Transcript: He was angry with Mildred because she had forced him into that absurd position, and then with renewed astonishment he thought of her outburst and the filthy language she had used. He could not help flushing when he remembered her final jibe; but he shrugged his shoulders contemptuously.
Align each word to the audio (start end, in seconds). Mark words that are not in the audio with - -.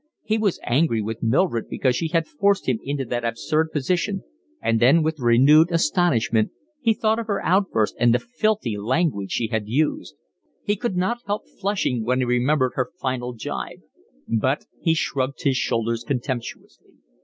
He 0.23 0.39
was 0.39 0.59
angry 0.63 0.99
with 0.99 1.21
Mildred 1.21 1.69
because 1.69 1.95
she 1.95 2.07
had 2.07 2.25
forced 2.27 2.67
him 2.67 2.79
into 2.81 3.05
that 3.05 3.23
absurd 3.23 3.71
position, 3.71 4.23
and 4.59 4.79
then 4.79 5.03
with 5.03 5.19
renewed 5.19 5.71
astonishment 5.71 6.49
he 6.79 6.95
thought 6.95 7.19
of 7.19 7.27
her 7.27 7.39
outburst 7.45 7.97
and 7.99 8.11
the 8.11 8.17
filthy 8.17 8.79
language 8.79 9.29
she 9.31 9.49
had 9.49 9.67
used. 9.67 10.15
He 10.63 10.75
could 10.75 10.97
not 10.97 11.21
help 11.27 11.47
flushing 11.47 12.03
when 12.03 12.17
he 12.17 12.25
remembered 12.25 12.71
her 12.73 12.89
final 12.99 13.33
jibe; 13.33 13.81
but 14.27 14.65
he 14.79 14.95
shrugged 14.95 15.43
his 15.43 15.57
shoulders 15.57 16.03
contemptuously. 16.03 16.93